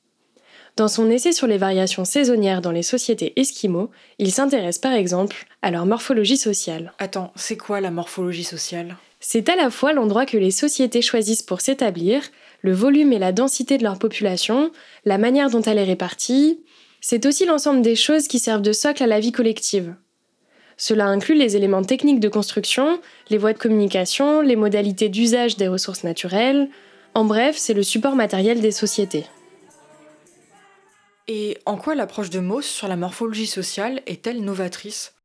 [0.75, 5.45] Dans son essai sur les variations saisonnières dans les sociétés esquimaux, il s'intéresse par exemple
[5.61, 6.91] à leur morphologie sociale.
[6.99, 8.97] Attends, c'est quoi la morphologie sociale?
[9.27, 12.21] C'est à la fois l'endroit que les sociétés choisissent pour s'établir,
[12.61, 14.71] le volume et la densité de leur population,
[15.03, 16.63] la manière dont elle est répartie,
[17.01, 19.95] c'est aussi l'ensemble des choses qui servent de socle à la vie collective.
[20.77, 25.67] Cela inclut les éléments techniques de construction, les voies de communication, les modalités d'usage des
[25.67, 26.69] ressources naturelles,
[27.15, 29.25] en bref, c'est le support matériel des sociétés.
[31.27, 35.15] Et en quoi l'approche de Mauss sur la morphologie sociale est-elle novatrice?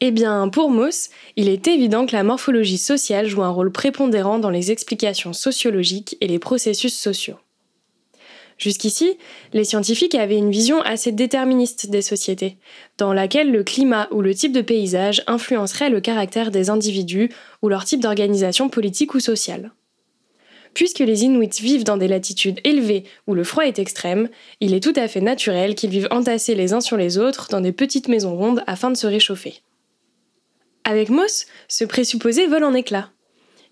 [0.00, 4.38] Eh bien, pour Mauss, il est évident que la morphologie sociale joue un rôle prépondérant
[4.38, 7.36] dans les explications sociologiques et les processus sociaux.
[8.58, 9.16] Jusqu'ici,
[9.54, 12.56] les scientifiques avaient une vision assez déterministe des sociétés,
[12.98, 17.30] dans laquelle le climat ou le type de paysage influencerait le caractère des individus
[17.62, 19.72] ou leur type d'organisation politique ou sociale.
[20.72, 24.28] Puisque les Inuits vivent dans des latitudes élevées où le froid est extrême,
[24.60, 27.62] il est tout à fait naturel qu'ils vivent entassés les uns sur les autres dans
[27.62, 29.62] des petites maisons rondes afin de se réchauffer.
[30.88, 33.10] Avec Moss, ce présupposé vole en éclats.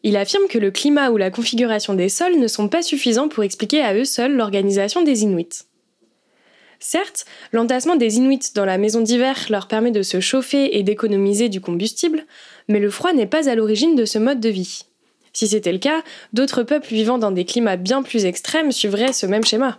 [0.03, 3.45] Il affirme que le climat ou la configuration des sols ne sont pas suffisants pour
[3.45, 5.63] expliquer à eux seuls l'organisation des Inuits.
[6.81, 11.49] Certes, l'entassement des Inuits dans la maison d'hiver leur permet de se chauffer et d'économiser
[11.49, 12.27] du combustible,
[12.67, 14.83] mais le froid n'est pas à l'origine de ce mode de vie.
[15.33, 19.27] Si c'était le cas, d'autres peuples vivant dans des climats bien plus extrêmes suivraient ce
[19.27, 19.77] même schéma.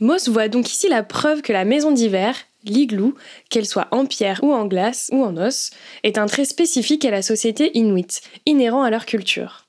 [0.00, 3.14] Moss voit donc ici la preuve que la maison d'hiver, l'igloo,
[3.50, 5.70] qu'elle soit en pierre ou en glace ou en os,
[6.04, 9.66] est un trait spécifique à la société inuit, inhérent à leur culture.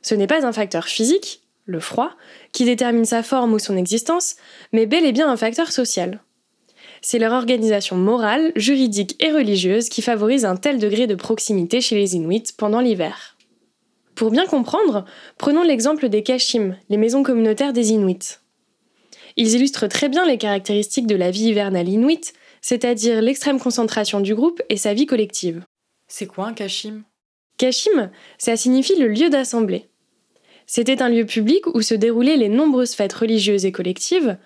[0.00, 2.12] Ce n'est pas un facteur physique, le froid,
[2.52, 4.36] qui détermine sa forme ou son existence,
[4.72, 6.20] mais bel et bien un facteur social.
[7.02, 11.94] C'est leur organisation morale, juridique et religieuse qui favorise un tel degré de proximité chez
[11.94, 13.36] les Inuits pendant l'hiver.
[14.14, 15.04] Pour bien comprendre,
[15.36, 18.40] prenons l'exemple des Kashim, les maisons communautaires des Inuits.
[19.40, 24.34] Ils illustrent très bien les caractéristiques de la vie hivernale inuite, c'est-à-dire l'extrême concentration du
[24.34, 25.62] groupe et sa vie collective.
[26.08, 27.04] C'est quoi un kashim?
[27.56, 29.86] Kashim, ça signifie le lieu d'assemblée.
[30.66, 34.36] C'était un lieu public où se déroulaient les nombreuses fêtes religieuses et collectives,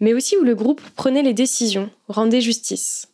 [0.00, 3.08] mais aussi où le groupe prenait les décisions, rendait justice.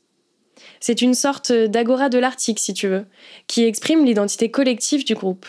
[0.81, 3.07] C'est une sorte d'agora de l'Arctique, si tu veux,
[3.46, 5.46] qui exprime l'identité collective du groupe.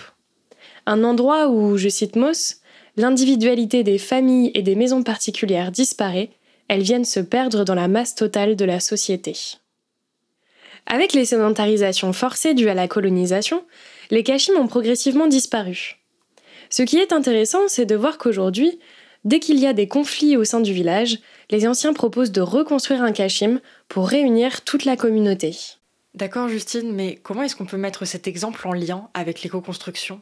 [0.85, 2.58] Un endroit où, je cite Moss,
[2.99, 6.31] l'individualité des familles et des maisons particulières disparaît,
[6.67, 9.37] elles viennent se perdre dans la masse totale de la société.
[10.85, 13.63] Avec les sédentarisations forcées dues à la colonisation,
[14.11, 15.97] les kashim ont progressivement disparu.
[16.69, 18.79] Ce qui est intéressant, c'est de voir qu'aujourd'hui,
[19.23, 21.19] dès qu'il y a des conflits au sein du village,
[21.51, 25.55] les anciens proposent de reconstruire un kashim pour réunir toute la communauté.
[26.15, 30.19] D'accord Justine, mais comment est-ce qu'on peut mettre cet exemple en lien avec l'éco-construction?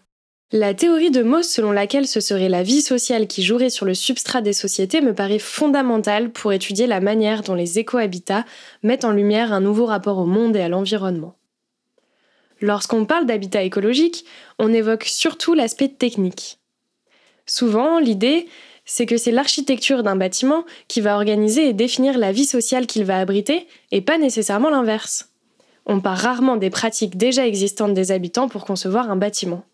[0.53, 3.93] La théorie de Mauss selon laquelle ce serait la vie sociale qui jouerait sur le
[3.93, 8.45] substrat des sociétés me paraît fondamentale pour étudier la manière dont les éco-habitats
[8.81, 11.35] mettent en lumière un nouveau rapport au monde et à l'environnement.
[12.61, 14.23] Lorsqu'on parle d'habitat écologique,
[14.57, 16.59] on évoque surtout l'aspect technique.
[17.45, 18.47] Souvent, l'idée,
[18.85, 23.03] c'est que c'est l'architecture d'un bâtiment qui va organiser et définir la vie sociale qu'il
[23.03, 25.29] va abriter, et pas nécessairement l'inverse.
[25.85, 29.65] On part rarement des pratiques déjà existantes des habitants pour concevoir un bâtiment.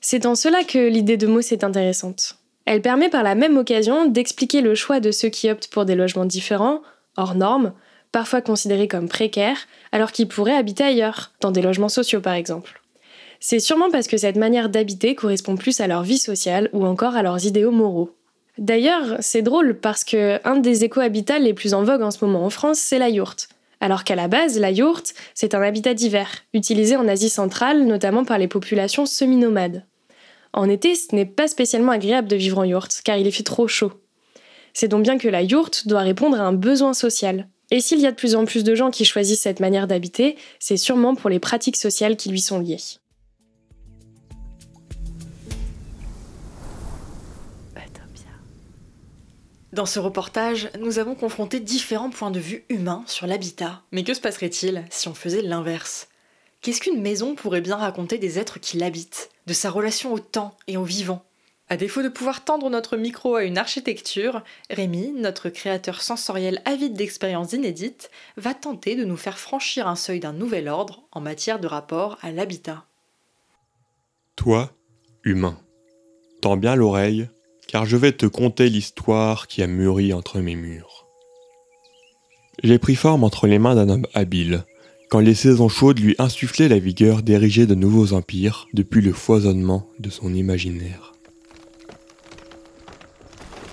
[0.00, 2.36] C'est en cela que l'idée de Moss est intéressante.
[2.64, 5.94] Elle permet par la même occasion d'expliquer le choix de ceux qui optent pour des
[5.94, 6.82] logements différents,
[7.16, 7.72] hors normes,
[8.12, 12.82] parfois considérés comme précaires, alors qu'ils pourraient habiter ailleurs, dans des logements sociaux par exemple.
[13.40, 17.16] C'est sûrement parce que cette manière d'habiter correspond plus à leur vie sociale ou encore
[17.16, 18.14] à leurs idéaux moraux.
[18.58, 22.44] D'ailleurs, c'est drôle parce que un des éco-habitats les plus en vogue en ce moment
[22.44, 23.48] en France, c'est la yourte.
[23.80, 28.24] Alors qu'à la base, la yourte, c'est un habitat d'hiver, utilisé en Asie centrale, notamment
[28.24, 29.84] par les populations semi-nomades.
[30.52, 33.68] En été, ce n'est pas spécialement agréable de vivre en yourte, car il fait trop
[33.68, 33.92] chaud.
[34.72, 37.48] C'est donc bien que la yourte doit répondre à un besoin social.
[37.70, 40.36] Et s'il y a de plus en plus de gens qui choisissent cette manière d'habiter,
[40.58, 42.78] c'est sûrement pour les pratiques sociales qui lui sont liées.
[49.70, 53.82] Dans ce reportage, nous avons confronté différents points de vue humains sur l'habitat.
[53.92, 56.08] Mais que se passerait-il si on faisait l'inverse?
[56.62, 60.54] Qu'est-ce qu'une maison pourrait bien raconter des êtres qui l'habitent, de sa relation au temps
[60.68, 61.24] et au vivant
[61.70, 66.92] À défaut de pouvoir tendre notre micro à une architecture, Rémi, notre créateur sensoriel avide
[66.92, 71.58] d'expériences inédites, va tenter de nous faire franchir un seuil d'un nouvel ordre en matière
[71.58, 72.84] de rapport à l'habitat.
[74.36, 74.70] Toi,
[75.24, 75.58] humain,
[76.42, 77.28] tends bien l'oreille
[77.66, 81.06] car je vais te conter l'histoire qui a mûri entre mes murs.
[82.62, 84.64] J'ai pris forme entre les mains d'un homme habile,
[85.08, 89.88] quand les saisons chaudes lui insufflaient la vigueur d'ériger de nouveaux empires depuis le foisonnement
[89.98, 91.14] de son imaginaire.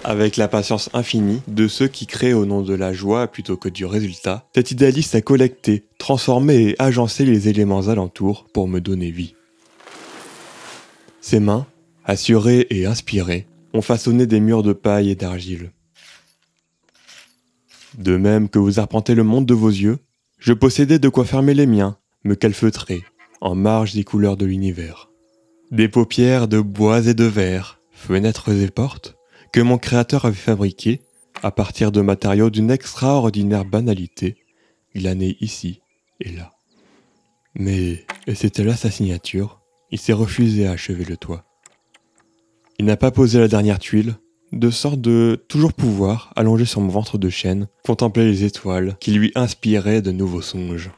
[0.03, 3.69] Avec la patience infinie de ceux qui créent au nom de la joie plutôt que
[3.69, 9.09] du résultat, cet idéaliste a collecté, transformé et agencé les éléments alentours pour me donner
[9.09, 9.33] vie.
[11.21, 11.65] Ses mains,
[12.05, 15.71] assurées et inspirées, ont façonné des murs de paille et d'argile.
[17.97, 19.97] De même que vous arpentez le monde de vos yeux,
[20.37, 23.03] je possédais de quoi fermer les miens, me calfeutrer,
[23.41, 25.09] en marge des couleurs de l'univers.
[25.71, 29.15] Des paupières de bois et de verre, fenêtres et portes,
[29.51, 31.01] que mon créateur avait fabriquées
[31.41, 34.37] à partir de matériaux d'une extraordinaire banalité,
[34.93, 35.81] glanés ici
[36.19, 36.51] et là.
[37.55, 41.45] Mais, et c'était là sa signature, il s'est refusé à achever le toit.
[42.79, 44.15] Il n'a pas posé la dernière tuile,
[44.51, 49.11] de sorte de toujours pouvoir, allongé sur mon ventre de chêne, contempler les étoiles qui
[49.11, 50.91] lui inspiraient de nouveaux songes.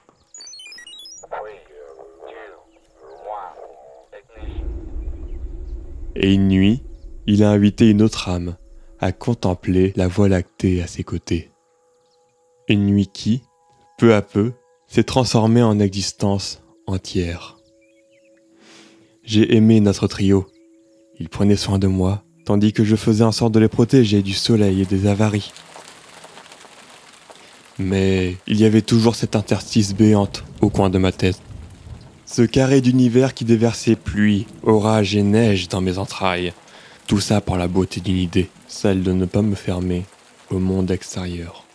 [6.15, 6.83] Et une nuit,
[7.27, 8.57] il a invité une autre âme
[8.99, 11.51] à contempler la voie lactée à ses côtés.
[12.67, 13.43] Une nuit qui,
[13.97, 14.53] peu à peu,
[14.87, 17.57] s'est transformée en existence entière.
[19.23, 20.47] J'ai aimé notre trio,
[21.19, 24.31] ils prenaient soin de moi, tandis que je faisais en sorte de les protéger du
[24.31, 25.51] soleil et des avaries.
[27.77, 31.41] Mais il y avait toujours cette interstice béante au coin de ma tête.
[32.25, 36.53] Ce carré d'univers qui déversait pluie, orage et neige dans mes entrailles.
[37.05, 40.05] Tout ça par la beauté d'une idée, celle de ne pas me fermer
[40.49, 41.65] au monde extérieur.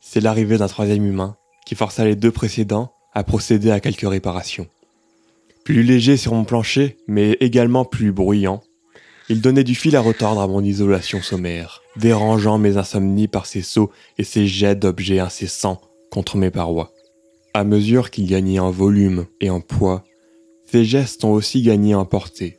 [0.00, 4.66] C'est l'arrivée d'un troisième humain qui força les deux précédents à procéder à quelques réparations.
[5.64, 8.62] Plus léger sur mon plancher, mais également plus bruyant,
[9.28, 13.62] il donnait du fil à retordre à mon isolation sommaire, dérangeant mes insomnies par ses
[13.62, 16.92] sauts et ses jets d'objets incessants contre mes parois.
[17.54, 20.04] À mesure qu'il gagnait en volume et en poids,
[20.70, 22.58] ses gestes ont aussi gagné en portée.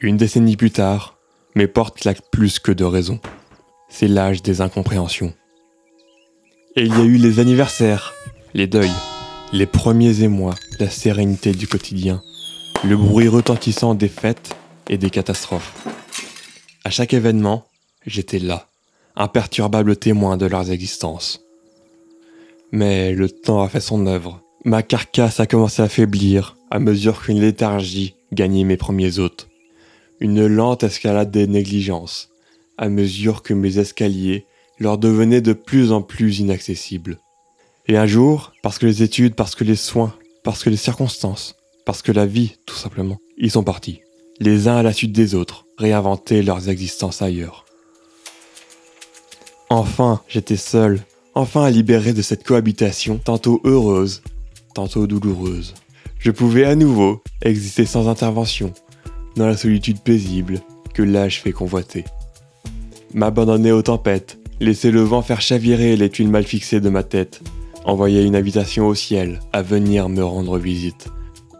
[0.00, 1.18] Une décennie plus tard,
[1.54, 3.20] mes portes claquent plus que de raison.
[3.88, 5.32] C'est l'âge des incompréhensions.
[6.76, 8.12] Et il y a eu les anniversaires,
[8.54, 8.90] les deuils,
[9.52, 12.22] les premiers émois, la sérénité du quotidien,
[12.84, 14.54] le bruit retentissant des fêtes
[14.88, 15.86] et des catastrophes.
[16.84, 17.66] À chaque événement,
[18.06, 18.68] j'étais là,
[19.16, 21.44] imperturbable témoin de leurs existences.
[22.72, 24.42] Mais le temps a fait son œuvre.
[24.64, 29.48] Ma carcasse a commencé à faiblir à mesure qu'une léthargie gagnait mes premiers hôtes.
[30.20, 32.30] Une lente escalade des négligences,
[32.78, 34.46] à mesure que mes escaliers
[34.78, 37.18] leur devenaient de plus en plus inaccessibles.
[37.86, 41.56] Et un jour, parce que les études, parce que les soins, parce que les circonstances,
[41.86, 44.02] parce que la vie, tout simplement, ils sont partis,
[44.38, 47.64] les uns à la suite des autres, réinventer leurs existences ailleurs.
[49.70, 51.00] Enfin, j'étais seul,
[51.34, 54.22] enfin libéré de cette cohabitation, tantôt heureuse,
[54.74, 55.74] tantôt douloureuse.
[56.18, 58.72] Je pouvais à nouveau exister sans intervention,
[59.36, 60.60] dans la solitude paisible
[60.92, 62.04] que l'âge fait convoiter.
[63.14, 67.40] M'abandonner aux tempêtes, laisser le vent faire chavirer les tuiles mal fixées de ma tête,
[67.84, 71.08] envoyait une invitation au ciel à venir me rendre visite.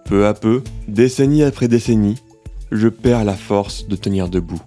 [0.04, 2.16] Peu à peu, décennie après décennie,
[2.70, 4.60] je perds la force de tenir debout.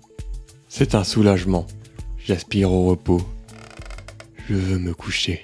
[0.69, 1.65] C'est un soulagement.
[2.17, 3.21] J'aspire au repos.
[4.47, 5.41] Je veux me coucher.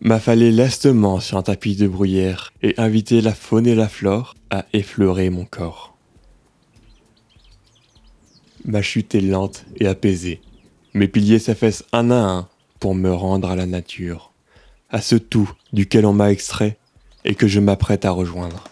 [0.00, 4.66] M'affaler lestement sur un tapis de bruyère et inviter la faune et la flore à
[4.72, 5.96] effleurer mon corps.
[8.64, 10.40] Ma chute est lente et apaisée.
[10.92, 12.48] Mes piliers s'affaissent un à un
[12.80, 14.32] pour me rendre à la nature,
[14.90, 16.78] à ce tout duquel on m'a extrait
[17.24, 18.64] et que je m'apprête à rejoindre.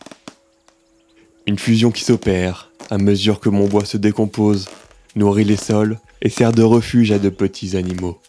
[1.46, 4.68] Une fusion qui s'opère à mesure que mon bois se décompose,
[5.16, 8.20] nourrit les sols et sert de refuge à de petits animaux.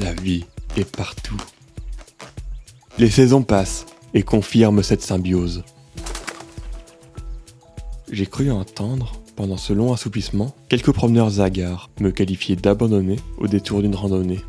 [0.00, 0.46] La vie
[0.76, 1.40] est partout.
[2.98, 5.64] Les saisons passent et confirment cette symbiose.
[8.10, 13.82] J'ai cru entendre, pendant ce long assoupissement, quelques promeneurs hagards me qualifier d'abandonné au détour
[13.82, 14.40] d'une randonnée.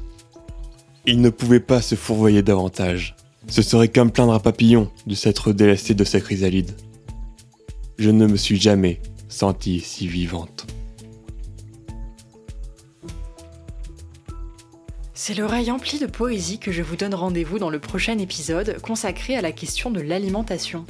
[1.05, 3.15] Ils ne pouvaient pas se fourvoyer davantage.
[3.47, 6.71] Ce serait comme plaindre un papillon de s'être délesté de sa chrysalide.
[7.97, 10.65] Je ne me suis jamais sentie si vivante.
[15.13, 19.35] C'est l'oreille emplie de poésie que je vous donne rendez-vous dans le prochain épisode consacré
[19.35, 20.85] à la question de l'alimentation.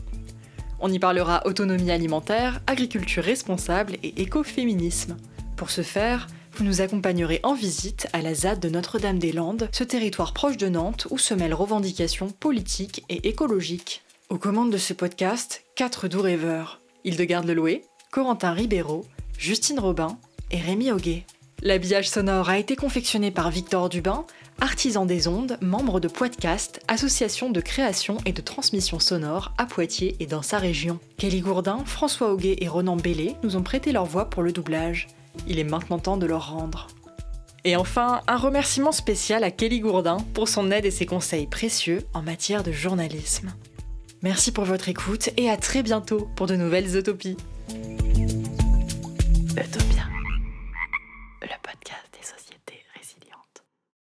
[0.79, 5.17] On y parlera autonomie alimentaire, agriculture responsable et écoféminisme.
[5.55, 10.33] Pour ce faire, vous nous accompagnerez en visite à la ZAD de Notre-Dame-des-Landes, ce territoire
[10.33, 14.03] proche de Nantes où se mêlent revendications politiques et écologiques.
[14.29, 16.79] Aux commandes de ce podcast, quatre doux rêveurs.
[17.05, 19.05] Hildegarde Leloué, Corentin Ribeiro,
[19.37, 20.17] Justine Robin
[20.51, 21.25] et Rémi Auguet.
[21.63, 24.25] L'habillage sonore a été confectionné par Victor Dubin,
[24.61, 30.15] artisan des ondes, membre de Poitcast, association de création et de transmission sonore à Poitiers
[30.19, 30.99] et dans sa région.
[31.17, 35.07] Kelly Gourdin, François Auguet et Ronan Bellé nous ont prêté leur voix pour le doublage.
[35.47, 36.87] Il est maintenant temps de leur rendre.
[37.63, 42.01] Et enfin, un remerciement spécial à Kelly Gourdin pour son aide et ses conseils précieux
[42.13, 43.53] en matière de journalisme.
[44.21, 47.37] Merci pour votre écoute et à très bientôt pour de nouvelles utopies.
[49.57, 49.97] Utopie.